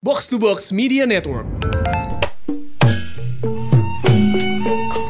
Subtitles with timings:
[0.00, 1.44] Box to Box Media Network.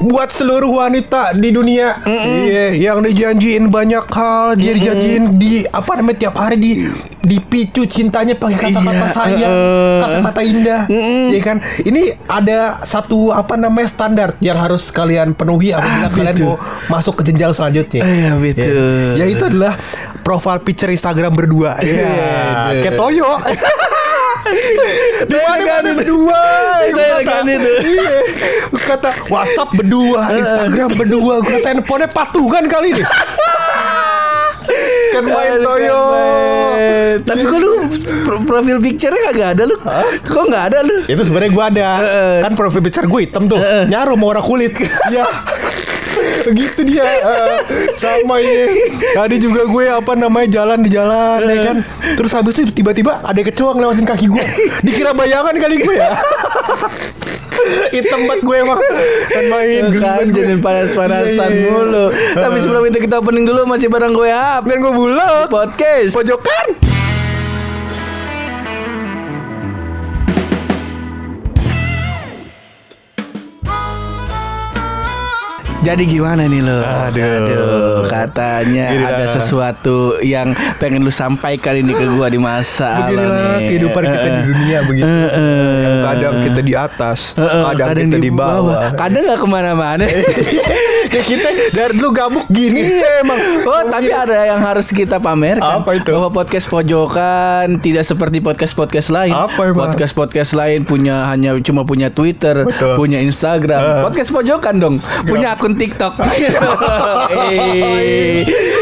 [0.00, 2.02] buat seluruh wanita di dunia.
[2.02, 6.72] Iya yang dijanjiin banyak hal dia dijanjiin di apa namanya tiap hari di
[7.22, 9.98] dipicu cintanya pakai kata-kata Iya, sayang eh.
[10.03, 10.81] kata-kata indah.
[11.31, 11.63] Ya kan?
[11.79, 16.47] Ini ada satu apa namanya standar yang harus kalian penuhi apabila Ah, kalian betul.
[16.48, 16.57] mau
[16.91, 18.02] masuk ke jenjang selanjutnya.
[18.02, 19.15] Iya, betul.
[19.15, 19.79] ya, itu adalah
[20.27, 21.79] profile picture Instagram berdua.
[21.79, 23.30] Ya Iya, kayak Toyo
[25.23, 25.96] di mana kan mana itu.
[25.96, 26.42] berdua
[26.84, 27.70] Itu elegan itu.
[27.87, 28.19] Iya.
[28.80, 33.05] kata WhatsApp berdua Instagram berdua gue handphonenya patungan kali ini
[35.11, 36.01] kan main Aduh, Toyo.
[37.20, 37.73] Tapi kok lu
[38.23, 39.75] pro- profil picture-nya kagak ada lu?
[40.23, 40.97] Kok nggak ada lu?
[41.05, 42.34] itu sebenarnya gue ada Heeh.
[42.41, 44.70] kan profil picture gue hitam tuh nyaru mau warna kulit
[45.11, 45.27] ya
[46.59, 47.56] gitu dia eh,
[47.96, 48.66] sama ini
[49.14, 51.77] tadi juga gue apa namanya jalan di jalan ya kan.
[52.16, 54.45] Terus habis itu tiba-tiba ada kecoa ngelewatin kaki gue.
[54.84, 56.10] Dikira bayangan kali gue ya.
[57.95, 58.80] Hitam banget gue emang.
[59.28, 62.06] Kan main kan jadi panas-panasan Iya, iya, mulu.
[62.33, 64.64] Tapi sebelum itu kita opening dulu masih bareng gue Ap.
[64.64, 65.47] dan gue bulog.
[65.52, 66.17] Podcast.
[66.17, 66.89] pojokan
[75.81, 76.77] Jadi gimana nih lo?
[76.77, 78.05] Aduh.
[78.05, 79.33] katanya Gini ada lah.
[79.33, 83.25] sesuatu yang pengen lu sampaikan ini ke gua di masa Beginilah
[83.56, 83.69] nih.
[83.73, 85.08] kehidupan kita di dunia begitu.
[85.81, 88.92] Yang kadang kita di atas, Heeh, kadang, kita di bawah.
[88.92, 90.05] Kadang nggak ke mana-mana.
[91.11, 93.41] Kayak kita dari dulu gabuk gini ya emang.
[93.64, 95.81] Oh, tapi ada yang harus kita pamerkan.
[95.83, 96.12] Apa itu?
[96.12, 99.33] Bahwa podcast pojokan tidak seperti podcast-podcast lain.
[99.33, 99.91] Apa emang?
[99.91, 102.95] Podcast-podcast lain punya hanya cuma punya Twitter, Betul.
[102.95, 103.81] punya Instagram.
[103.81, 104.03] Eh.
[104.06, 106.15] Podcast pojokan dong, punya akun TikTok.
[106.21, 106.53] Eh.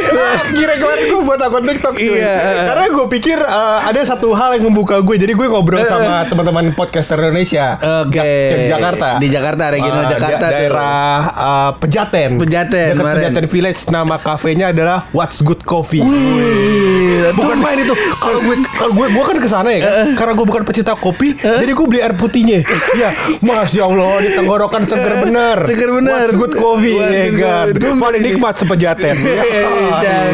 [0.09, 2.17] Ah, Kira kemarin gue buat akun TikTok cuy.
[2.17, 2.35] Iya.
[2.67, 5.15] Karena gue pikir eh, ada satu hal yang membuka gue.
[5.17, 7.77] Jadi gue ngobrol sama teman-man podcaster Indonesia.
[8.03, 8.19] Oke.
[8.19, 9.09] Jak- Jakarta.
[9.19, 10.51] Di Jakarta, regional Ah, Jakarta da-.
[10.53, 12.29] Daerah eh, Pejaten.
[12.39, 13.13] Pejaten, Dekat.
[13.15, 13.81] Pejaten Village.
[13.89, 16.01] Nama kafenya adalah What's Good Coffee.
[16.01, 17.93] Wih, Bukan main itu.
[18.19, 19.93] Kalau gue kalau gue gue kan ke sana ya kan.
[20.15, 22.63] Karena gue bukan pecinta kopi, jadi gue beli air putihnya.
[22.95, 25.57] Iya, Masya Allah di tenggorokan seger bener.
[25.65, 26.25] Seger bener.
[26.25, 27.67] What's good coffee What's ya kan.
[27.99, 29.15] Paling nikmat sepejaten.
[30.05, 30.33] Jangan.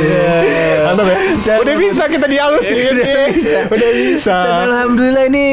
[0.85, 1.17] Mantap ya.
[1.43, 1.61] Jangan.
[1.65, 2.85] Udah bisa kita dihalus nih.
[2.93, 3.59] Udah bisa.
[3.71, 4.37] Bisa.
[4.37, 5.47] Dan alhamdulillah ini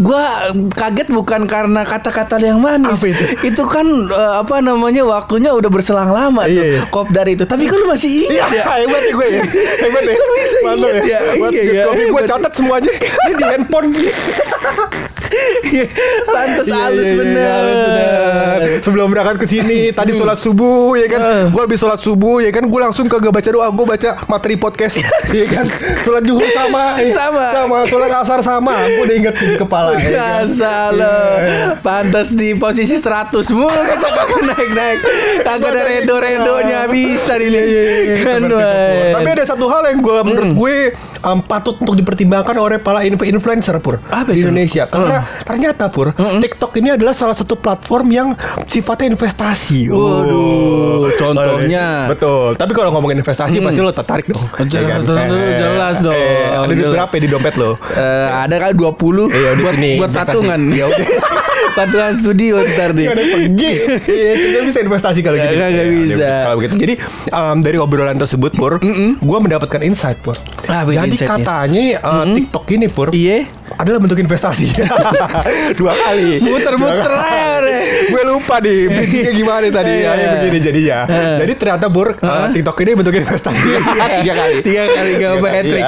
[0.00, 2.90] gua kaget bukan karena kata-kata yang manis.
[2.92, 3.62] Apa itu?
[3.68, 6.80] kan eh, apa namanya waktunya udah berselang lama Iya, iya.
[6.88, 7.04] tuh.
[7.04, 7.44] Kop dari itu.
[7.44, 8.64] Tapi kan lu masih Iya, ingat ya.
[8.80, 9.42] hebat ya gue ya.
[9.84, 10.14] Hebat ya.
[10.16, 11.18] Kan bisa Mantap ingat ya.
[11.36, 12.92] Iya, iya, gue catat semuanya.
[13.28, 13.86] Ini di handphone.
[16.28, 17.48] Lantas Iya, halus iya, iya, bener.
[17.48, 18.58] halus bener.
[18.84, 21.20] Sebelum berangkat ke sini, tadi sholat subuh ya kan.
[21.20, 21.44] Eh.
[21.52, 22.64] Gue habis sholat subuh ya kan.
[22.68, 25.00] Gue langsung kagak baca doa, gue baca materi podcast.
[25.38, 25.66] ya kan.
[26.00, 27.12] Sholat zuhur sama, ya.
[27.14, 27.46] Sama.
[27.54, 27.78] sama.
[27.88, 28.74] Sholat asar sama.
[28.74, 29.90] Gue udah inget di kepala.
[29.98, 30.92] ya kan.
[30.94, 31.16] Lo
[31.80, 34.98] Pantas di posisi 100 mulu kita kagak naik-naik
[35.44, 37.62] Kagak ada redo-redonya bisa Iya,
[38.08, 38.42] ini Kan.
[38.50, 40.76] Tapi ada satu hal yang gue menurut gue
[41.20, 44.48] um, patut untuk dipertimbangkan oleh para inf- influencer pur Apa di itu?
[44.48, 44.84] Indonesia.
[44.84, 48.28] Karena ternyata pur TikTok ini adalah salah satu platform yang
[48.64, 49.88] sifatnya investasi.
[49.88, 52.08] Waduh, contohnya?
[52.08, 52.54] Betul.
[52.54, 54.44] Tapi kalau ngomongin investasi pasti lo tertarik dong.
[54.64, 56.14] Jelas, Ya tentu, jelas dong.
[56.14, 57.70] Eh, ada duit berapa ya di dompet lo?
[57.90, 60.60] Eh, ada kan 20 Iya, di buat sini buat patungan.
[60.70, 61.06] Ya udah.
[61.78, 63.06] patungan studio ntar nih.
[63.06, 63.72] Gak pergi
[64.04, 66.28] Iya kita bisa investasi kalau gitu Kagak Ya, bisa.
[66.42, 66.94] Kalau begitu Jadi
[67.30, 68.82] um, dari obrolan tersebut Pur
[69.14, 70.34] Gue mendapatkan insight Pur
[70.64, 71.38] Apa Jadi insight-nya?
[71.38, 73.46] katanya uh, TikTok ini Pur Iya.
[73.70, 74.66] adalah bentuk investasi
[75.78, 77.62] Dua kali Muter-muter.
[78.08, 80.10] Gue lupa nih Bridgingnya gimana tadi Iya.
[80.12, 80.98] ya, begini jadinya
[81.38, 83.68] Jadi ternyata Pur uh, TikTok ini bentuk investasi
[84.18, 85.46] Tiga kali Tiga kali gak apa.
[85.46, 85.54] Iya.
[85.54, 85.84] Hat-trick.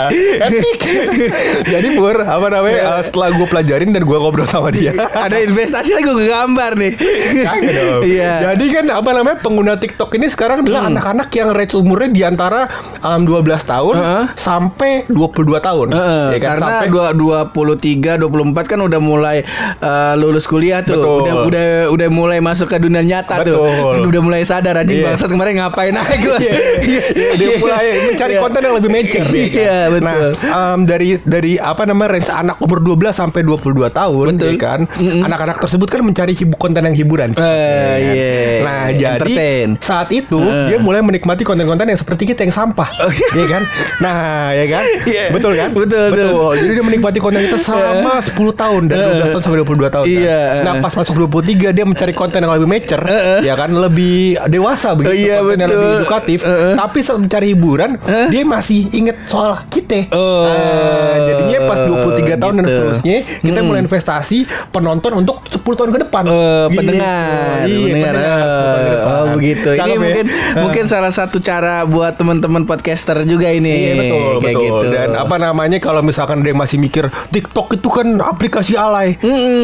[1.73, 5.80] Jadi Pur Apa namanya uh, Setelah gue pelajarin dan gue ngobrol sama dia Ada investasi
[5.83, 6.93] lagi gue gambar nih.
[7.41, 8.03] Kagak dong.
[8.03, 8.31] Iya.
[8.31, 8.43] Hmm.
[8.47, 12.69] Jadi kan apa namanya pengguna TikTok ini sekarang adalah anak-anak yang range umurnya di antara
[13.01, 14.25] um, 12 tahun Heeh.
[14.35, 15.17] sampai 22
[15.59, 15.87] tahun.
[15.91, 16.49] Heeh, Ya kan?
[16.51, 19.47] karena Sampai- dua dua puluh tiga dua puluh empat kan udah mulai
[19.77, 21.19] eh, lulus kuliah tuh Betul.
[21.23, 23.63] udah udah udah mulai masuk ke dunia nyata Betul.
[23.95, 25.07] tuh udah mulai sadar anjing Iya.
[25.09, 26.37] bangsat kemarin ngapain aja gue
[26.81, 27.01] Iya,
[27.33, 28.41] dia mulai mencari Iya.
[28.41, 29.55] konten yang lebih mature ya kan?
[29.55, 30.03] Iya, betul.
[30.03, 30.19] Nah,
[30.51, 33.61] um, dari dari apa namanya range anak umur 12 sampai 22
[33.91, 34.49] tahun Betul.
[34.49, 34.81] ya kan.
[34.99, 37.31] Anak-anak tersebut kan mencari hibu konten yang hiburan.
[37.33, 37.53] Eh, Ya
[38.01, 38.01] kan?
[38.11, 38.33] iya.
[38.61, 39.69] Nah, jadi Entertain.
[39.79, 40.67] saat itu Eh.
[40.67, 42.89] dia mulai menikmati konten-konten yang seperti kita yang sampah.
[43.01, 43.29] Iya.
[43.35, 43.63] ya kan?
[43.99, 44.19] Nah,
[44.51, 44.85] ya kan?
[45.05, 45.25] Iya.
[45.31, 45.69] Betul kan?
[45.71, 46.53] Betul, betul.
[46.57, 50.05] Jadi dia menikmati konten kita selama 10 tahun dari 12 tahun sampai 22 tahun.
[50.05, 50.15] kan?
[50.17, 50.41] Iya.
[50.63, 53.05] Nah, pas masuk 23 23 dia mencari konten yang lebih mature,
[53.41, 55.83] ya kan lebih dewasa begitu, Oh, iya, konten yang betul.
[55.83, 56.39] lebih edukatif.
[56.73, 57.91] Tapi saat mencari hiburan,
[58.29, 60.09] dia masih inget soal kita.
[60.11, 62.73] Oh, Nah, jadinya pas 23 tahun dan gitu.
[62.73, 64.39] seterusnya, kita mulai investasi
[64.71, 66.23] penonton untuk 10 tahun ke depan.
[66.25, 66.79] Eh, Gitu.
[66.79, 68.13] pendengar, Iya, pendengar.
[68.13, 69.11] pendengar, 10 tahun ke Eh, depan.
[69.11, 69.69] Oh begitu.
[69.69, 69.99] Ini Cakep ya?
[70.01, 70.61] mungkin Eh.
[70.65, 73.73] mungkin salah satu cara buat teman-teman podcaster juga ini.
[73.73, 74.87] Iya betul Kayak betul gitu.
[74.91, 79.19] dan apa namanya kalau misalkan dia masih mikir TikTok itu kan aplikasi alay,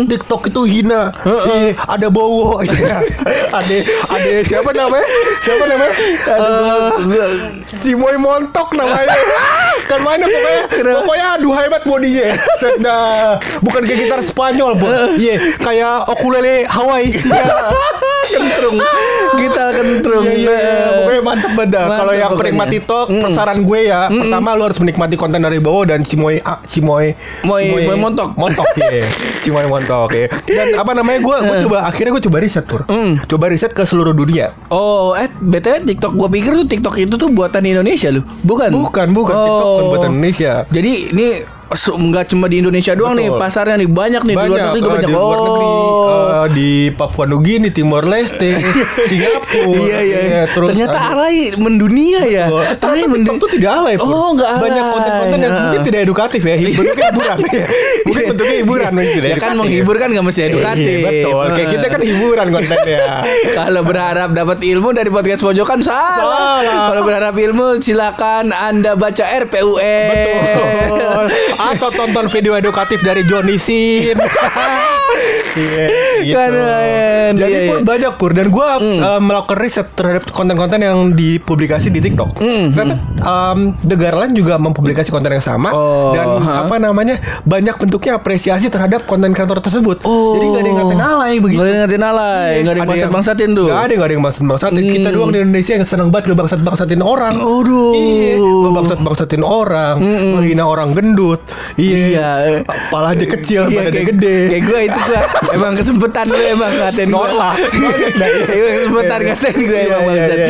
[0.05, 2.99] TikTok itu hina, Iya, ada bowo, Iya.
[3.49, 3.77] ada
[4.09, 5.07] ada siapa namanya
[5.41, 5.95] siapa namanya
[6.27, 7.29] Eh,
[7.79, 9.15] Cimoy Montok namanya
[9.89, 10.63] kan mana pokoknya
[10.97, 12.27] pokoknya aduh hebat bodinya
[12.79, 15.76] nah bukan kayak gitar Spanyol bu iya kayak
[16.07, 17.45] ukulele Hawaii Iya.
[18.27, 18.77] kentrung.
[19.37, 20.27] Kita kentrung.
[20.27, 20.87] Iya, iya, iya.
[20.99, 25.39] Pokoknya mantep banget Kalau yang penikmat TikTok, saran gue ya, pertama lu harus menikmati konten
[25.39, 28.35] dari Bowo dan Cimoy ah, Cimoy Moy- Moy Montok.
[28.35, 29.07] Montok ya.
[29.45, 30.27] Cimoy Montok ya.
[30.45, 32.83] Dan apa namanya gue gue coba akhirnya gue coba riset pur.
[33.27, 34.51] Coba riset ke seluruh dunia.
[34.69, 38.25] Oh, eh BTW TikTok gua pikir tuh TikTok itu tuh buatan Indonesia loh.
[38.43, 38.75] Bukan.
[38.75, 40.53] Bukan, bukan TikTok bukan buatan Indonesia.
[40.69, 41.27] Jadi ini
[41.69, 43.43] nggak cuma di Indonesia doang nih Betul.
[43.43, 45.03] pasarnya nih banyak nih di luar negeri juga eh, banyak.
[45.03, 46.07] di luar negeri, Oh.
[46.07, 48.55] eh, di Papua Nugini, Timor Leste,
[49.11, 49.75] Singapura.
[49.77, 50.19] Iya iya.
[50.23, 50.43] iya.
[50.47, 52.47] terus Ternyata ada- alay mendunia ya.
[52.47, 52.63] Betul.
[52.63, 54.07] Alay Ternyata mendu- TikTok tuh tidak alay Pur.
[54.07, 54.63] Oh, nggak alay.
[54.63, 57.37] Banyak konten-konten yang mungkin tidak edukatif ya Bentuknya hiburan
[58.07, 60.87] Mungkin bentuknya hiburan mungkin tidak Ya kan menghibur kan nggak mesti edukatif.
[60.87, 63.01] Iya, betul Kayak kita kan hiburan kontennya
[63.59, 66.63] Kalau berharap dapat ilmu dari podcast pojokan salah.
[66.63, 66.87] Salah.
[66.89, 69.83] Kalau berharap ilmu silakan Anda baca RPUN.
[69.83, 71.25] Betul
[71.57, 74.17] Atau tonton video edukatif dari Johnny Sin.
[75.57, 75.89] Iya
[76.21, 76.37] gitu.
[76.37, 77.89] Keren, Jadi iya, pun iya.
[77.89, 78.37] banyak pur.
[78.37, 78.69] Dan gue
[79.25, 82.37] melakukan riset terhadap konten-konten yang dipublikasi di TikTok.
[82.37, 85.73] Ternyata em, negara lain juga mempublikasi konten yang sama.
[85.73, 86.69] Oh, Dan ha.
[86.69, 87.17] apa namanya
[87.49, 90.05] Banyak bentuknya apresiasi terhadap konten kreator tersebut.
[90.05, 90.37] Oh.
[90.37, 91.57] Jadi gak ada yang ngatain alay begitu.
[91.57, 93.67] Gak ada yang ngatain alay, gak ada yang bangsat-bangsatin tuh.
[93.73, 94.83] Gak ada, gak ada yang bangsat-bangsatin.
[94.85, 97.35] Kita doang di Indonesia yang seneng banget ngebangsat-bangsatin orang.
[97.41, 97.97] Aduh.
[97.97, 99.97] Iya Ngebangsat-bangsatin orang
[100.37, 101.41] Menghina orang gendut
[101.79, 102.31] Iya.
[102.67, 105.21] Kepala aja kecil, Iya, badannya kayak, gede Kayak gue itu gue
[105.55, 107.55] Emang kesempatan lu emang ngatain gue Nolak.
[108.57, 110.39] Emang kesempatan Iya, ngatain gue iya, emang iya, bangsat.
[110.39, 110.49] iya.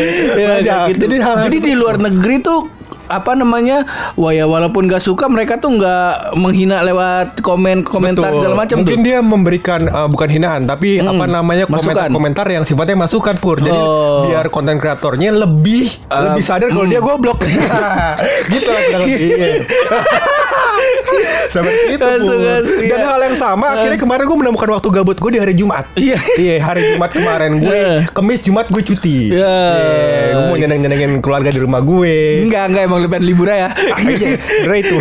[0.62, 1.04] Iya, gitu.
[1.20, 2.60] Jadi di luar negeri tuh
[3.08, 8.36] apa namanya wah ya walaupun gak suka mereka tuh nggak menghina lewat komen komentar Betul.
[8.36, 12.10] segala macam Mungkin tuh dia memberikan uh, bukan hinaan tapi apa namanya masukan.
[12.10, 13.58] komentar-komentar yang sifatnya masukan pur.
[13.58, 14.24] Jadi Oh.
[14.24, 17.38] biar konten kreatornya lebih Uh, lebih sadar kalau dia goblok.
[18.52, 19.62] gitu lah kurang lebih.
[21.46, 22.36] Seperti itu Masuk, Pur.
[22.38, 23.06] masuk, Dan iya.
[23.06, 25.84] hal yang sama akhirnya kemarin gue menemukan waktu gabut gue di hari Jumat.
[25.96, 26.18] Iya.
[26.36, 27.94] Iya hari Jumat kemarin gue Iya.
[28.10, 29.32] Kemis Jumat gue cuti.
[29.32, 29.56] Iya.
[30.32, 32.44] Gue mau nyeneng-nyenengin keluarga di rumah gue.
[32.44, 34.96] enggak enggak emang lu pengen libur ya Ah, Iya, kira itu.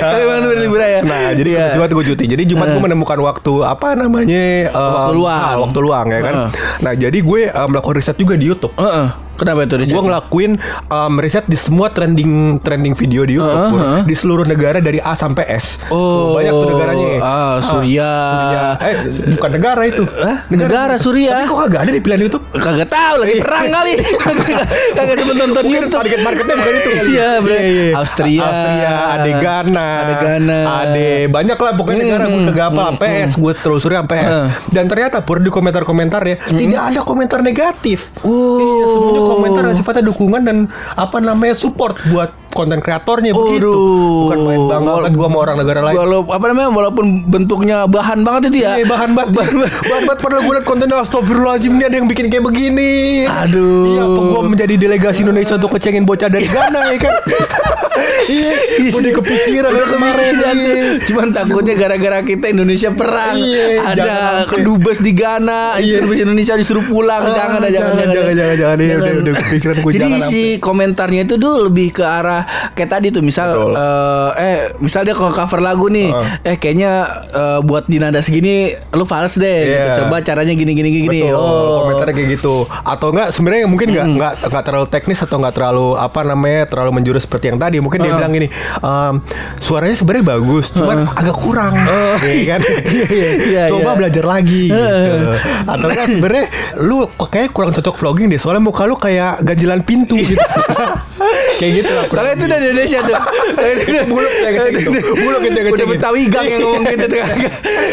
[0.00, 1.58] emang lu pengen libur ya Nah, jadi Iya.
[1.62, 2.24] Kamis Jumat gue cuti.
[2.26, 4.44] Jadi Jumat gue menemukan waktu apa namanya?
[4.70, 5.40] um, Waktu luang.
[5.40, 6.34] ah, waktu luang ya kan.
[6.80, 8.72] Nah, jadi gue um, melakukan riset juga di YouTube.
[8.74, 9.08] Heeh.
[9.38, 10.52] Kenapa itu Gue ngelakuin
[10.88, 13.78] um, riset di semua trending trending video di YouTube Heeh, Pur.
[13.78, 14.02] heeh.
[14.04, 15.78] di seluruh negara dari A sampai S.
[15.88, 17.10] Oh, banyak tuh negaranya.
[17.20, 18.10] ah, Suria.
[18.28, 18.66] Suria.
[18.80, 18.94] Eh,
[19.32, 20.02] bukan negara itu.
[20.04, 20.36] Hah?
[20.48, 21.30] Negara, Suria.
[21.32, 22.44] Tapi kok kagak ada di pilihan YouTube?
[22.50, 23.92] kagak tahu lagi perang kali
[24.90, 27.08] kagak sempet nonton YouTube target marketnya bukan itu kali.
[27.08, 27.92] Iya, bener.
[27.94, 28.42] Austria.
[28.42, 30.58] Austria, ada Ghana, Ada Ghana.
[30.82, 34.18] ada banyak lah pokoknya negara gue kagak apa PS, gue telusuri sampai.
[34.20, 34.48] Hmm.
[34.68, 38.10] Dan ternyata pur di komentar-komentar ya tidak ada komentar negatif.
[38.20, 38.58] Oh.
[38.58, 40.56] Iya, semuanya komentar yang sifatnya dukungan dan
[40.96, 43.70] apa namanya support buat konten kreatornya begitu.
[43.70, 44.26] Aduh.
[44.26, 45.94] Bukan main banget gue sama orang negara lain.
[45.94, 49.28] Walau apa namanya walaupun bentuknya bahan banget itu ya Iya, bahan bat
[49.90, 53.94] Bahan bat padahal gue liat konten Astagfirullahaladzim Ini ada yang bikin kayak begini Aduh.
[53.94, 57.14] Iya apa gue menjadi delegasi Indonesia Untuk kecengin bocah dari Ghana ya kan
[58.28, 58.52] Iya
[58.94, 60.52] Udah kepikiran Udah kemarin iya.
[61.02, 64.14] Cuman takutnya gara-gara kita Indonesia perang Iya, jangan Ada
[64.48, 65.96] kedubes di Ghana Iya.
[66.00, 68.76] Kedubes Indonesia disuruh pulang Ah, Jangan jangan jangan, jangan, jangan, jangan.
[68.78, 72.90] Iya, udah, udah kepikiran gue, Jadi jangan si komentarnya itu tuh lebih ke arah Kayak
[72.90, 73.72] tadi tuh misal Betul.
[73.74, 76.24] eh, eh misal dia kalau cover lagu nih Ah.
[76.42, 76.92] Eh kayaknya
[77.28, 79.76] eh, buat di nada segini Lu fals deh gitu.
[79.76, 79.96] Iya.
[79.98, 82.54] Coba caranya gini gini gini Betul, Oh komentarnya kayak gitu.
[82.82, 86.90] Atau enggak sebenarnya mungkin enggak enggak enggak terlalu teknis atau enggak terlalu apa namanya terlalu
[86.96, 87.78] menjurus seperti yang tadi.
[87.78, 88.48] Mungkin dia bilang gini,
[88.80, 89.14] ehm,
[89.58, 91.74] suaranya sebenarnya bagus, cuman agak kurang.
[92.22, 92.60] Iya kan?
[93.48, 93.98] Iya, Coba iya.
[93.98, 95.28] belajar lagi gitu.
[95.64, 96.46] Atau enggak sebenarnya
[96.80, 100.38] lu kayak kurang cocok vlogging deh, soalnya muka lu kayak ganjilan pintu gitu.
[101.58, 102.04] Kayak gitu lah.
[102.38, 103.16] Itu dari Indonesia tuh.
[104.06, 104.90] Buluk ya gitu.
[104.94, 105.86] Buluk itu yang Udah.
[105.88, 107.18] Betawi gang yang ngomong gitu tuh.
[107.18, 107.32] Gak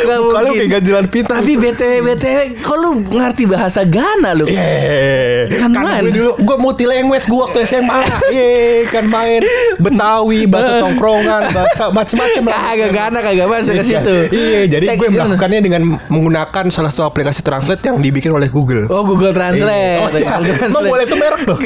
[0.05, 0.53] Kalau mungkin.
[0.55, 1.33] kayak ganjilan pita.
[1.35, 4.45] Tapi BTW BTW kok lu ngerti bahasa Ghana lu?
[4.45, 6.03] Eh, Kan kan main.
[6.03, 7.99] gue dulu gue multi language gue waktu SMA.
[8.29, 8.49] Ye,
[8.85, 9.41] kan main
[9.77, 12.55] Betawi, bahasa tongkrongan, bahasa macam-macam lah.
[12.67, 14.15] Kagak Ghana kagak masuk ke situ.
[14.29, 18.85] Iya, jadi gue melakukannya dengan menggunakan salah satu aplikasi translate yang dibikin oleh Google.
[18.87, 20.01] Oh Google Translate.
[20.01, 20.35] Oh, iya.
[20.35, 20.89] Google Emang Translate.
[20.91, 21.57] boleh itu merek tuh.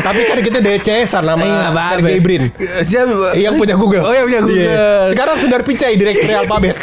[0.00, 2.08] Tapi kan kita Eh, nggak apa-apa.
[2.18, 2.42] Sergey Brin.
[2.82, 3.38] Siapa?
[3.38, 4.02] Yang punya Google.
[4.02, 4.66] Oh, yang punya Google.
[4.66, 4.90] Iya.
[5.08, 6.74] Sekarang Sundar Pichai direktur alfabet.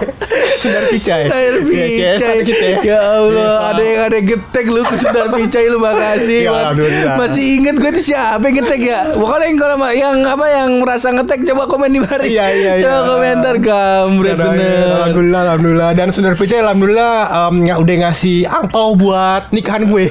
[0.62, 1.22] Sundar Pichai.
[1.26, 2.38] Sundar Iya, Pichai.
[2.46, 2.78] kita ya.
[2.86, 3.66] Ya Allah, Iya.
[3.66, 6.46] ada yang ada getek lu ke Sundar Pichai lu makasih.
[6.46, 6.72] Ya.
[7.18, 8.98] Masih inget gue itu siapa yang ngetek ya?
[9.12, 12.26] Pokoknya yang kalau yang apa yang merasa ngetek coba komen di mari.
[12.30, 12.84] Iya, iya, iya.
[12.86, 14.86] Coba komentar kampret Karena, bener.
[14.96, 15.90] Alhamdulillah, alhamdulillah.
[15.94, 17.14] Dan Sundar Pichai alhamdulillah
[17.44, 20.06] um, ya udah ngasih angpau buat nikahan gue.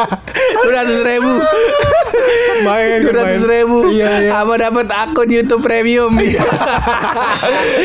[0.60, 1.32] Dua ratus ribu.
[2.60, 3.78] main, Dua ratus ribu.
[3.90, 4.30] Iya, iya.
[4.32, 6.12] Sama dapat akun YouTube Premium.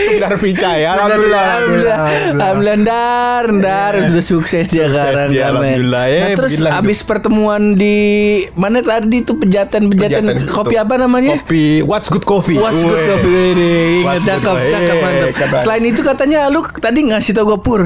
[0.05, 0.95] Sundar Pichai, ya.
[0.95, 1.43] alhamdulillah.
[1.45, 1.97] Alhamdulillah.
[2.35, 7.95] Alhamdulillah Ndar, Ndar sudah sukses dia sekarang dia, alhamdulillah, ya, Nah, terus abis pertemuan di
[8.53, 11.39] mana tadi tuh pejatan-pejatan Pejatan, kopi apa namanya?
[11.39, 12.57] Kopi What's Good Coffee.
[12.57, 13.69] Was good coffee ini
[14.01, 15.31] ingat What's cakep cakep Eh, mantap.
[15.33, 15.57] keren.
[15.57, 17.81] Selain itu katanya lu tadi ngasih tau gue pur.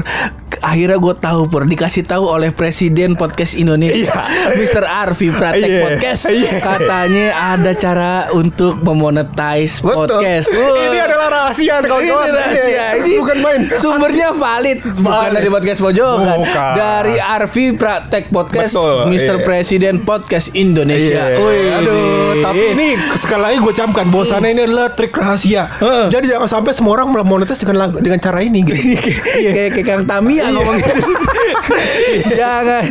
[0.60, 4.52] Akhirnya gue tahu pur dikasih tahu oleh Presiden Podcast Indonesia, Iya.
[4.52, 4.84] Mr.
[4.84, 5.80] Arfi Pratek Iya.
[5.82, 6.22] Podcast.
[6.28, 6.52] Iya.
[6.60, 7.26] Katanya
[7.56, 10.06] ada cara untuk memonetize Betul.
[10.06, 10.48] podcast.
[10.50, 10.60] Ini
[10.92, 11.06] Wah.
[11.06, 12.04] adalah rahasia kawan-kawan.
[12.22, 12.68] Ini rahasia.
[12.68, 13.60] Iya, Ini bukan main.
[13.72, 15.34] Sumbernya valid, bukan Valid.
[15.34, 16.36] dari podcast pojokan.
[16.36, 16.72] Bukan.
[16.76, 19.36] Dari Arfi Praktek Podcast, Betul, Mr.
[19.36, 19.42] iya.
[19.42, 21.22] Presiden Podcast Indonesia.
[21.26, 21.40] Iya.
[21.40, 21.98] Wih, Aduh,
[22.40, 25.72] tapi ini sekali lagi gue camkan bahwasannya ini adalah trik rahasia.
[25.78, 26.06] Heeh.
[26.10, 28.76] Jadi jangan sampai semua orang monetis dengan dengan cara ini gitu.
[28.76, 29.50] Iya.
[29.56, 30.94] kayak kayak Kang Tamia ngomong gitu.
[32.40, 32.84] jangan,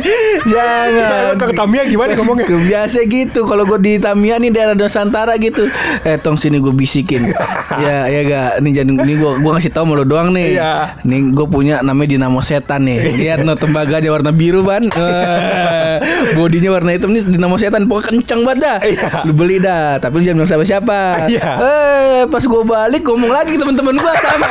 [0.48, 1.08] jangan.
[1.10, 2.46] Kalau Kang Tamiya gimana ngomongnya?
[2.48, 3.44] Biasa gitu.
[3.46, 5.66] Kalau gue di Tamia nih daerah Nusantara gitu.
[6.06, 7.24] Eh tong sini gue bisikin.
[7.84, 8.50] ya ya gak.
[8.64, 10.56] Nih jangan ini gue gue ngasih tau sama lo doang nih.
[10.56, 11.00] Iya.
[11.04, 12.98] Nih gue punya namanya dinamo setan nih.
[13.20, 14.88] Lihat no tembaganya warna biru ban.
[14.88, 15.96] Eh,
[16.36, 17.86] Bodinya warna hitam nih dinamo setan.
[17.86, 18.78] Pokoknya kencang banget dah.
[18.84, 19.08] Iya.
[19.28, 20.00] Lu beli dah.
[20.00, 21.00] Tapi lu jangan bilang siapa siapa.
[21.28, 21.48] Iya.
[21.60, 24.48] Eh pas gue balik ngomong lagi ke teman-teman gue sama.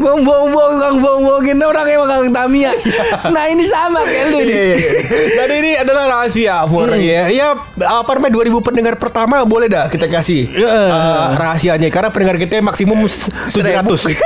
[0.00, 1.24] Bohong bohong bohong kang bohong
[1.62, 2.72] bohongin orang emang kang Tamia.
[3.34, 4.50] Nah ini sama kayak lu Iya, nih.
[4.50, 4.90] iya, iya.
[5.36, 6.90] Dan ini adalah rahasia, Pur.
[6.94, 10.68] Ya, ya apa namanya 2000 pendengar pertama boleh dah kita kasih Iya.
[10.68, 14.18] eh, rahasianya karena pendengar kita maksimum s- 700.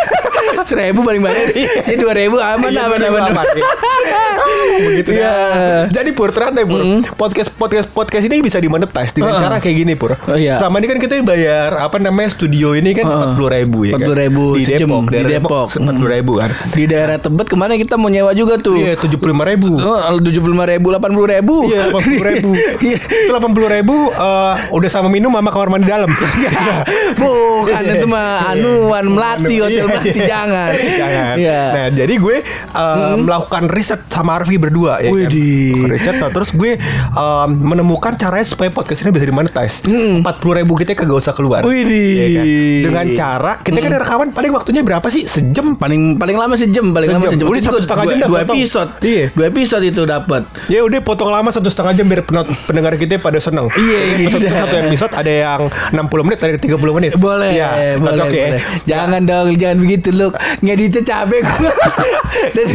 [0.57, 1.53] Seribu paling banyak
[1.85, 3.47] Ini dua ribu aman Iya, aman aman aman.
[4.79, 5.29] Begitu Iya.
[5.29, 5.83] dah.
[5.93, 6.81] Jadi Pur ternyata Pur
[7.15, 9.43] podcast podcast podcast ini bisa dimonetize dengan Heeh.
[9.43, 10.17] cara kayak gini Pur.
[10.17, 10.57] Oh, iya.
[10.57, 14.09] Selama ini kan kita bayar apa namanya studio ini kan empat puluh ribu ya kan.
[14.09, 15.67] 40.000 di sejam, Depok, di Depok.
[15.77, 16.51] empat puluh ribu kan.
[16.73, 19.75] Di daerah Tebet ke mana kita mau nyewa juga tuh Iya tujuh puluh lima ribu.
[19.83, 21.57] Oh, tujuh puluh lima ribu, delapan puluh ribu.
[21.67, 22.51] Iya, delapan puluh ribu.
[22.87, 22.99] Iya.
[23.03, 26.11] Itu delapan puluh ribu eh, udah sama minum sama kamar mandi dalam.
[27.23, 30.27] Bukan itu mah anuan melati hotel iya, melati iya.
[30.29, 30.71] jangan.
[31.01, 31.35] Jangan.
[31.37, 31.63] Iya.
[31.73, 32.37] Nah, jadi gue
[32.73, 35.27] uh, melakukan riset sama Arfi berdua ya kan.
[35.27, 36.79] Melakukan Riset nah, terus gue
[37.17, 39.83] um, menemukan caranya supaya podcast ini bisa dimonetize.
[39.87, 41.67] Empat puluh ribu kita kagak usah keluar.
[41.67, 42.47] Iya kan?
[42.87, 45.27] Dengan cara kita kan rekaman paling waktunya berapa sih?
[45.27, 45.75] Sejam.
[45.75, 47.39] Paling paling lama sejam, paling lama Sejam.
[47.39, 47.49] sejam.
[47.49, 48.91] Udah satu setengah dua, jam dua episode.
[49.01, 49.25] Iya.
[49.31, 50.43] Dua episode itu dapat.
[50.67, 52.23] Ya udah potong lama satu setengah jam biar
[52.63, 53.73] pendengar kita pada seneng.
[53.73, 54.53] Iya, gitu Satu, dah.
[54.63, 57.11] satu episode ada yang 60 menit, ada yang 30 menit.
[57.17, 58.47] Boleh, Iya, boleh, cocok ya.
[58.47, 58.63] boleh.
[58.85, 60.29] Jangan dong, jangan begitu lu.
[60.61, 61.73] Ngeditnya capek gua.
[62.53, 62.67] Dan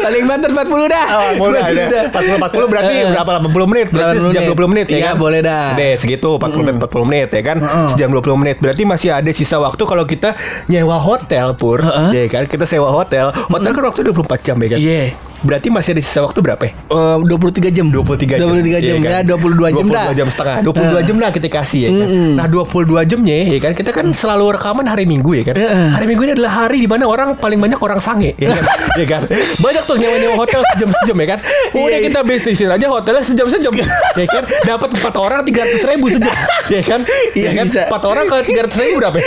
[0.00, 1.06] paling banter 40 dah.
[1.10, 3.04] Oh, boleh ada 40 40 berarti Eh.
[3.10, 3.86] berapa 80 menit?
[3.88, 4.54] Berarti 80 sejam menit.
[4.54, 5.14] 20 menit ya Iya, kan?
[5.16, 5.66] boleh dah.
[5.74, 7.56] Deh, segitu 40 menit 40 menit ya kan?
[7.88, 8.56] Sejam 20 menit.
[8.58, 11.80] Berarti masih ada sisa waktu kalau kita nyewa hotel pur.
[11.80, 12.10] Heeh.
[12.14, 12.44] Ya kan?
[12.46, 13.32] Kita sewa hotel.
[13.48, 14.78] Hotel kan waktu 24 jam ya kan?
[14.82, 15.02] Iya.
[15.44, 16.62] Berarti masih ada sisa waktu berapa?
[16.64, 16.72] ya?
[16.72, 17.86] Eh, 23 jam.
[17.92, 18.48] 23 jam.
[18.48, 18.96] 23 jam.
[19.04, 20.08] Iya ya 22 jam dah.
[20.10, 20.56] 22 jam setengah.
[20.64, 22.08] 22 jam lah kita kasih ya kan?
[22.40, 23.72] Nah 22 jamnya ya kan?
[23.76, 25.54] Kita kan selalu rekaman hari Minggu ya kan?
[25.60, 25.88] Heeh.
[25.92, 28.64] Hari Minggu ini adalah hari di mana orang paling banyak orang sange ya kan?
[28.94, 29.26] Ya kan?
[29.58, 31.38] Banyak tuh nyewa-nyewa hotel sejam-sejam ya kan?
[31.74, 32.06] Udah Iya, iya.
[32.06, 33.72] kita bisnisin aja hotelnya sejam-sejam
[34.22, 34.42] ya kan?
[34.64, 36.30] Dapat 4 orang 300 ribu sejam
[36.70, 37.00] ya kan?
[37.34, 37.66] Iya, ya kan?
[37.66, 37.82] bisa.
[37.90, 39.26] 4 orang ke 300 ribu berapa ya?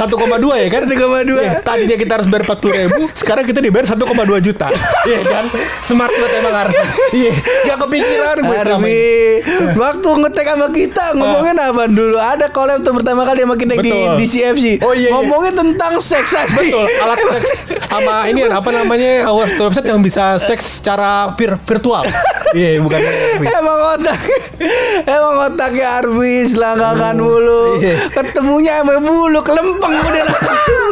[0.00, 0.82] 1,2 ya kan?
[0.88, 1.28] 1,2.
[1.44, 4.00] Ya, Tadinya kita harus bayar 40 ribu Sekarang kita dibayar 1,2
[4.40, 4.66] juta
[5.04, 5.44] Iya kan
[5.82, 6.76] Smart banget emang Arfi
[7.18, 7.32] Iya
[7.64, 9.10] Gak kepikiran gue selama ini.
[9.74, 13.86] Waktu ngetek sama kita Ngomongin apa dulu Ada collab tuh pertama kali sama kita di,
[13.86, 14.12] Betul.
[14.16, 15.10] di CFC Oh, iya, iya.
[15.12, 17.50] Ngomongin tentang seks aja Betul, alat seks
[17.84, 22.02] sama ini apa namanya awas website yang bisa seks secara vir- virtual.
[22.52, 22.98] Iya, bukan.
[23.58, 24.16] Emang otak
[25.04, 28.08] Emang otaknya Arfi Selangkangan mulu Iya.
[28.10, 30.86] Ketemunya sama bulu Kelempeng udah langsung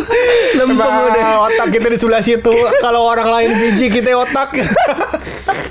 [0.54, 0.76] Lempeng
[1.06, 2.52] udah Emang otak kita di sebelah situ.
[2.80, 4.49] Kalau orang lain biji kita otak.
[4.56, 5.66] fuck?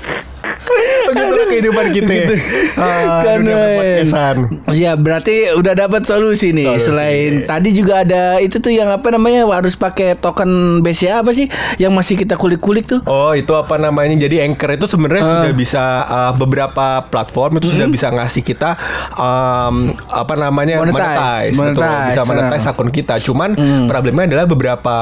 [1.10, 2.14] Begitulah kehidupan kita.
[2.80, 3.76] Ah, Kan, dunia men.
[3.76, 4.36] podcastan.
[4.72, 6.70] Ya berarti udah dapat solusi nih.
[6.76, 6.86] Solusi.
[6.90, 11.50] Selain tadi juga ada itu tuh yang apa namanya harus pakai token BCA apa sih
[11.76, 13.00] yang masih kita kulik-kulik tuh?
[13.06, 17.88] Oh itu apa namanya Jadi Anchor itu sebenarnya sudah bisa uh, Beberapa platform itu sudah
[17.90, 18.74] bisa ngasih kita
[19.14, 21.54] um, Apa namanya Monetize.
[21.54, 22.72] Betul, Monetize, Bisa monetize ah.
[22.72, 23.50] akun kita Cuman
[23.86, 24.96] problemnya adalah beberapa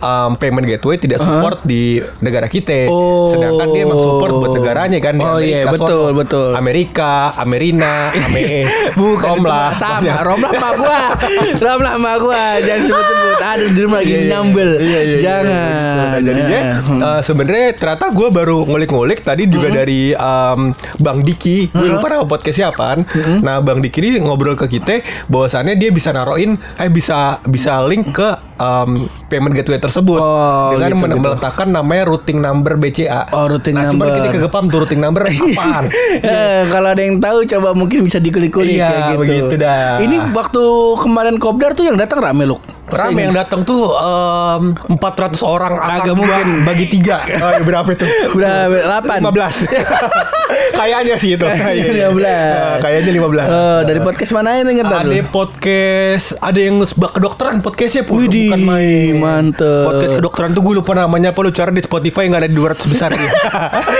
[0.00, 3.30] um, Payment gateway tidak support di negara kita Oh.
[3.32, 4.52] Sedangkan dia emang support buat
[4.84, 6.50] negaranya kan Oh, iya, Amerika betul, betul.
[6.52, 7.92] Amerika, Amerina,
[8.26, 9.94] Ame Bukan Romlah itu sama.
[10.00, 10.14] pokoknya.
[10.22, 11.00] Romlah sama gua.
[11.64, 12.44] Romlah sama gua.
[12.58, 13.38] Jangan sebut-sebut.
[13.52, 14.28] Aduh, di rumah lagi Iya, iya.
[14.28, 14.70] nyambel.
[14.72, 15.98] Iya, iya, iya, Jangan.
[16.02, 16.98] Nah, jadinya Hmm.
[17.00, 21.70] uh, sebenarnya ternyata gue baru ngulik-ngulik tadi juga dari um, Bang Diki.
[21.70, 23.06] Gue lupa nama podcastnya apaan.
[23.38, 28.10] Nah Bang Diki ini ngobrol ke kita bahwasannya dia bisa naruhin eh bisa bisa link
[28.10, 28.28] ke
[28.62, 28.90] um,
[29.26, 31.18] payment gateway tersebut Oh, dengan gitu, gitu.
[31.20, 33.26] meletakkan namanya routing number BCA.
[33.30, 34.16] Oh, routing nah, Cuman number.
[34.16, 35.84] kita kagak paham tuh routing number apaan.
[36.16, 39.20] Eh, kalau ada yang tahu coba mungkin bisa dikulik-kulik Iya, kayak gitu.
[39.20, 39.98] begitu dah.
[39.98, 40.62] Ini waktu
[40.96, 42.56] kemarin kopdar tuh yang datang rame lu.
[42.92, 45.00] Rame yang datang tuh um, 400
[45.42, 46.46] orang akan mungkin.
[46.62, 47.24] bagi tiga.
[47.42, 48.06] Oh, berapa itu?
[48.32, 48.70] Berapa?
[48.70, 49.18] Delapan?
[49.24, 49.66] 15
[50.78, 52.22] Kayaknya sih itu Kayaknya 15.
[52.22, 57.56] Nah, Kayaknya 15 Eh, dari podcast mana ini ngerti Ada podcast Ada yang sebab kedokteran
[57.60, 59.84] podcastnya pun Widih, Bukan main mantep.
[59.84, 62.78] Podcast kedokteran tuh gue lupa namanya apa Lu cari di Spotify nggak ada di 200
[62.86, 63.30] besar ya.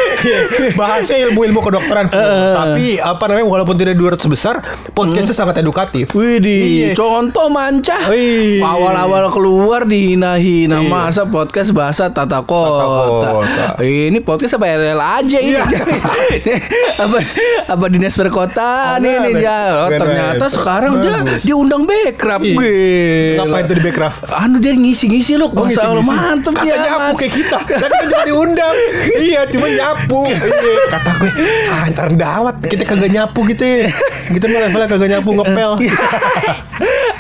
[0.79, 2.17] Bahasnya ilmu-ilmu kedokteran Fu.
[2.17, 2.53] Eh.
[2.53, 4.55] Tapi apa namanya Walaupun tidak 200 besar
[4.93, 6.95] Podcastnya sangat edukatif Widih, Iya.
[6.95, 8.07] contoh mancah.
[8.07, 8.61] Wih.
[8.83, 10.91] Awal-awal keluar dihina-hina Iya.
[10.91, 12.85] masa podcast bahasa tata kota.
[12.85, 13.79] kota.
[13.79, 15.55] Ini podcast apa RL aja ini.
[15.55, 15.63] Iya.
[17.05, 17.17] apa
[17.69, 19.59] apa dinas perkotaan Ada, ini dia.
[19.79, 21.43] Oh, ternyata sekarang dia Bagus.
[21.43, 21.87] diundang.
[21.87, 22.11] Iya.
[22.13, 23.39] Gila.
[23.39, 24.19] Ngapain tuh di Backcraft?
[24.29, 25.49] Anu dia ngisi-ngisi loh.
[25.49, 26.77] Oh, Masa Allah mantep Kata dia.
[26.83, 27.19] nyapu Mas.
[27.19, 28.75] kayak kita Kan kita cuma diundang
[29.29, 30.39] Iya cuma nyapu Iya.
[30.89, 31.31] Kata gue
[31.69, 33.93] Ah ntar dawat Kita kagak nyapu gitu ya
[34.29, 35.71] Kita mah levelnya kagak nyapu ngepel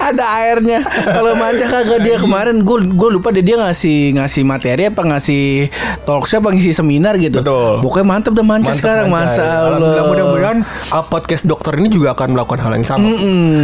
[0.03, 4.91] ada airnya kalau manca kagak dia kemarin gue gue lupa deh dia ngasih ngasih materi
[4.91, 5.71] apa ngasih
[6.03, 7.79] talk show apa ngisi seminar gitu Betul.
[7.81, 9.31] pokoknya mantep dah manca sekarang mantap.
[9.31, 10.59] masa Alhamdulillah mudah-mudahan
[10.91, 13.07] uh, podcast dokter ini juga akan melakukan hal yang sama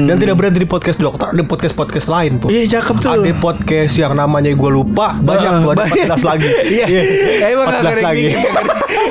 [0.05, 2.47] Dan tidak berhenti di podcast dokter Ada podcast-podcast lain Pu.
[2.49, 3.11] Iya, cakep tuh.
[3.11, 6.07] Ada podcast yang namanya gue lupa Banyak Ah, tuh ada banyak.
[6.07, 6.85] 14 lagi Iya.
[6.87, 7.03] Ya,
[7.51, 8.25] emang gak 14 ada lagi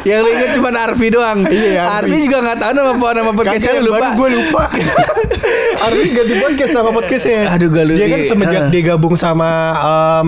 [0.04, 1.40] yang lu inget cuma Arfi doang.
[1.52, 2.10] Iya, Arfi.
[2.10, 4.08] Arfi juga gak tahu nama nama podcastnya lupa.
[4.16, 4.64] Gue lupa
[5.84, 7.98] Harus ganti podcast nama podcastnya Aduh, gak lupa.
[7.98, 8.70] Dia kan semenjak Ah.
[8.70, 10.28] dia gabung sama um,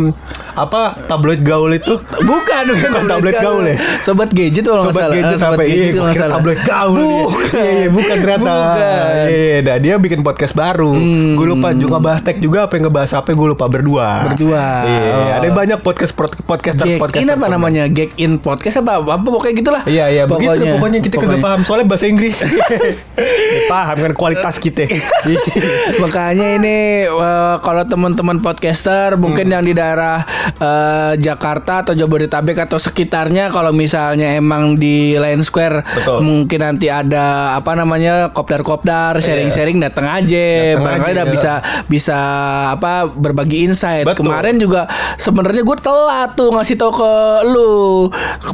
[0.52, 3.76] Apa tabloid gaul itu Bukan, bukan, tablet gaul ya?
[4.00, 5.16] Sobat gadget kalau nggak Sobat salah.
[5.16, 6.36] gadget Ah, sampai iya, kalau nggak kira salah.
[6.36, 7.08] tabloid gaul dia.
[7.08, 7.48] Bukan.
[7.50, 8.52] Iya, iya, bukan ternyata.
[8.52, 8.76] Bukan.
[9.00, 9.30] Hmm.
[9.30, 10.92] Iya, dah dia bikin podcast baru.
[11.34, 14.08] Gue lupa juga bahas tech juga apa yang ngebahas apa gue lupa berdua.
[14.28, 14.66] Berdua.
[14.84, 15.28] Iya, Oh.
[15.38, 16.12] ada banyak podcast
[16.44, 17.24] podcaster Gag podcaster.
[17.24, 17.84] in apa namanya?
[17.88, 19.82] Gag in podcast apa apa pokoknya gitulah.
[19.86, 21.46] Iya iya begitu deh, pokoknya kita kagak Pokoknya.
[21.46, 22.38] paham soalnya bahasa Inggris.
[22.40, 22.50] Ya,
[23.72, 24.86] paham kan kualitas kita.
[26.00, 30.24] Makanya ini eh, kalau teman-teman podcaster mungkin yang di daerah
[30.58, 36.20] eh, Jakarta atau Jabodetabek atau sekitarnya kalau misalnya emang di Line Square Betul.
[36.24, 41.34] mungkin nanti ada apa namanya kopdar-kopdar sharing-sharing datang aja barangkali udah ya.
[41.34, 41.54] bisa
[41.86, 42.18] bisa
[42.74, 44.06] apa berbagi insight.
[44.06, 44.28] Betul.
[44.30, 44.86] Kemarin juga
[45.20, 47.12] sebenarnya gue telat tuh ngasih tau ke
[47.50, 48.08] lu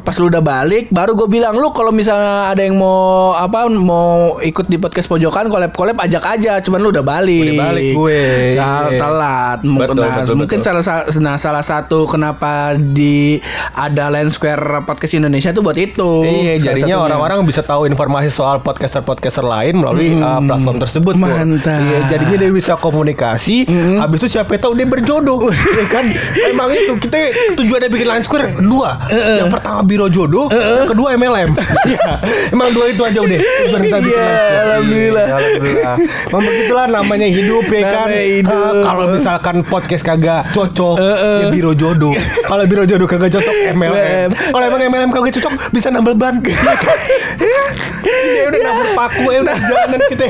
[0.06, 4.38] pas lu udah balik baru gue bilang lu kalau misalnya ada yang mau apa mau
[4.42, 8.14] ikut di podcast pojokan collab collab ajak aja cuman lu udah balik Udah balik gue.
[8.54, 8.97] Sal- Iya.
[8.97, 10.67] telat Betul, mungkin nah, betul, mungkin betul.
[10.67, 13.39] salah sa- nah salah satu kenapa di
[13.71, 18.30] ada Line Square podcast Indonesia tuh buat itu Iya, Salah jadinya orang-orang bisa tahu informasi
[18.30, 21.13] soal podcaster-podcaster lain melalui uh, platform tersebut.
[21.13, 21.21] Bu.
[21.21, 21.78] Mantap.
[21.78, 23.65] Iya, jadinya dia bisa komunikasi.
[23.97, 25.49] Habis itu siapa tahu dia berjodoh.
[25.49, 26.06] ya kan?
[26.45, 27.17] Emang itu kita
[27.56, 29.01] tujuannya bikin Line Square dua.
[29.10, 31.51] Yang pertama biro jodoh, yang kedua MLM.
[31.86, 32.12] Iya,
[32.49, 33.39] emang dua itu aja udah.
[33.39, 34.25] Iya,
[34.63, 35.25] alhamdulillah.
[35.25, 35.95] Iya, alhamdulillah.
[36.25, 38.05] Memang begitulah namanya hidup ya kan.
[38.06, 38.54] Namanya hidup.
[38.54, 40.96] Ah, kalau misalkan podcast kagak cocok,
[41.41, 42.13] ya biro jodoh.
[42.46, 44.30] Kalau biro jodoh kagak cocok MLM.
[44.32, 46.38] Kalau emang MLM kagak cocok bisa nambal ban.
[48.36, 50.26] ya udah nambal paku ya udah jalanan kita.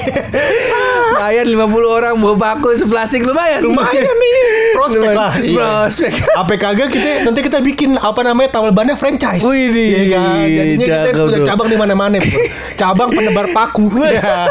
[1.16, 4.34] lumayan 50 orang bawa baku seplastik lumayan Lumayan nih.
[4.76, 5.18] Prospek Lumayan.
[5.18, 5.34] lah.
[5.40, 5.68] Iya.
[5.88, 9.44] prospek Apa kagak kita nanti kita bikin apa namanya tambal bannya franchise.
[9.44, 10.46] Wih, Iya kan?
[10.46, 12.18] Jadinya kita punya cabang di mana-mana.
[12.80, 13.88] Cabang penebar paku.
[14.08, 14.48] Ya.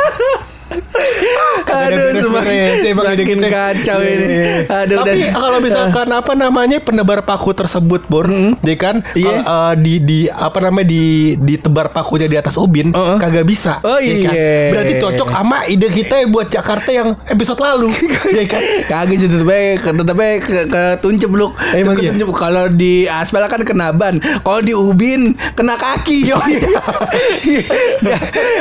[1.65, 3.49] Aduh, beres-beres, semakin, semakin kita.
[3.49, 4.27] kacau Iya, ini.
[4.27, 4.55] iya.
[4.85, 8.27] Aduh, Tapi dan- kalau misalkan apa namanya penebar paku tersebut, Bor,
[8.61, 9.03] ya kan?
[9.13, 9.43] Iya.
[9.43, 11.05] Kalau, eh, di di apa namanya di
[11.37, 13.17] ditebar pakunya di atas ubin, Heeh.
[13.19, 13.83] kagak bisa.
[13.83, 14.35] Oh, ya kan?
[14.35, 14.53] iya.
[14.71, 17.91] Berarti cocok sama ide kita yang buat Jakarta yang episode lalu,
[18.39, 18.63] ya kan?
[18.87, 19.49] Kagak sih tetep
[19.81, 21.47] tetep ke, ke tuncup lu.
[21.73, 22.13] Emang Ke iya?
[22.25, 24.19] Kalau di aspal kan kena ban.
[24.21, 26.33] Kalau di ubin kena kaki.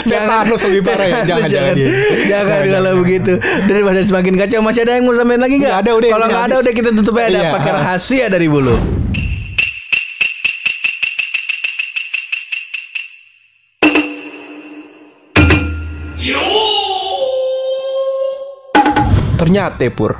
[0.04, 1.18] Tetanus lebih parah ya?
[1.30, 1.88] Jangan, jangan, iya.
[2.26, 2.94] Jangan kalau jangan.
[3.00, 3.34] begitu.
[3.64, 5.74] Daripada semakin kacau masih ada yang mau sampein lagi nggak?
[5.76, 7.76] Ada, udah, Kalau nggak ada udah kita tutup aja ada Iya, pakai ah.
[7.78, 8.76] rahasia dari bulu.
[19.34, 20.16] Ternyata Pur,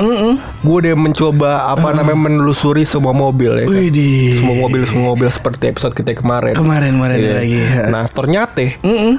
[0.60, 3.64] gue udah mencoba apa namanya menelusuri semua mobil ya.
[3.64, 3.72] kan?
[3.72, 4.36] Widih.
[4.36, 6.52] Semua mobil semua mobil seperti episode kita kemarin.
[6.54, 7.34] Kemarin-kemarin Iya.
[7.34, 7.60] lagi.
[7.88, 9.16] Nah ternyata Mm-mm.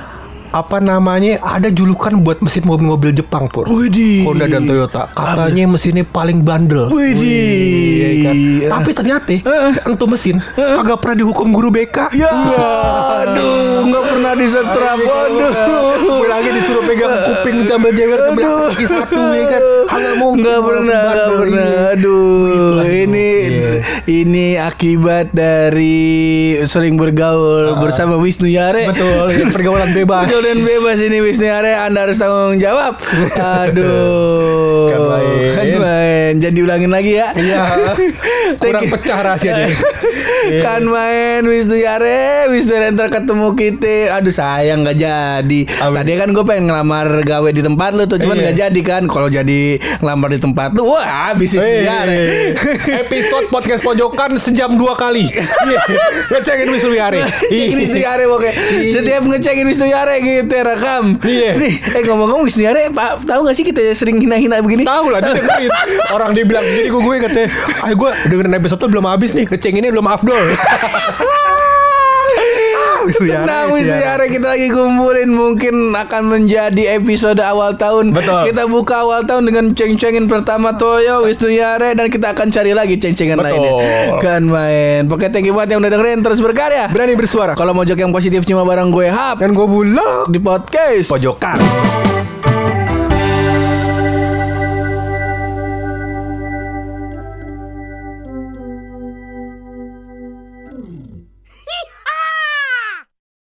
[0.55, 3.67] Apa namanya ada julukan buat mesin mobil-mobil Jepang pur.
[3.67, 4.23] Widih.
[4.23, 6.87] Honda dan Toyota katanya mesinnya paling bandel.
[6.95, 7.59] Widih.
[7.99, 8.35] Iya kan?
[8.79, 9.35] Tapi ternyata
[9.91, 12.15] untuk mesin kagak pernah dihukum guru BK.
[12.15, 14.99] Ya, aduh, nggak pernah disetrap.
[15.03, 15.53] Waduh.
[15.99, 18.71] Gue lagi disuruh pegang kuping jewer sebelah Aduh.
[18.71, 19.63] kaki satu ya kan.
[19.91, 20.43] Kagak mungkin.
[20.47, 21.69] Nggak pernah, nggak pernah.
[21.99, 23.24] Aduh, ini.
[24.05, 25.97] Ini akibat dari
[26.63, 28.85] sering bergaul bersama Wisnu Yare.
[28.87, 30.29] Betul, ya, pergaulan bebas.
[30.45, 33.01] Dan bebas ini Wisnu Yare Anda harus tanggung jawab
[33.33, 35.49] Aduh Kan main.
[35.51, 37.65] Kan main Jangan diulangin lagi ya Iya.
[38.61, 39.73] Kurang pecah rahasianya.
[40.45, 40.61] Iya.
[40.61, 45.97] Kan main Wisnu Yare Wisnu Yare ntar ketemu kita Aduh sayang gak jadi Amin.
[45.97, 48.53] Tadi kan gue pengen ngelamar gawe di tempat lu tuh Cuman Iya.
[48.53, 52.21] gak jadi kan Kalau jadi ngelamar di tempat lu Wah habis Wisnu Yare
[53.01, 55.31] episode podcast pojokan sejam dua kali.
[55.31, 55.47] Iya.
[56.35, 57.23] Ngecekin Wisnu Yare.
[57.31, 58.55] Cekin Wisnu Yare pokoknya
[58.91, 61.55] Setiap ngecekin Wisnu Yare gitu rekam Iya.
[61.55, 65.23] Nih eh ngomong-ngomong Wisnu Yare Pak tahu gak sih kita sering hina-hina begini Tahu lah
[65.23, 65.71] dia dengerin.
[66.11, 67.49] Orang dia bilang gini gue gue katanya,
[67.85, 70.43] "Ah gue dengerin episode tuh belum habis nih, ngecenginnya belum afdol."
[73.07, 73.69] Wisnu Yare.
[73.85, 78.17] Yare kita lagi kumpulin Mungkin akan menjadi episode awal tahun.
[78.17, 78.53] Betul.
[78.53, 82.97] Kita buka awal tahun dengan ceng-cengin pertama Toyo Wisnu Yare Dan kita akan cari lagi
[82.97, 83.73] ceng-cengan lainnya.
[84.19, 85.07] Kan main.
[85.07, 86.25] Pokoknya thank you buat yang udah dengerin.
[86.25, 86.89] Terus berkarya.
[86.91, 87.53] Berani bersuara.
[87.55, 89.39] Kalau mau yang positif cuma bareng gue Hap.
[89.39, 90.33] Dan gue bulog.
[90.33, 91.13] Di podcast.
[91.13, 92.14] Pojokan.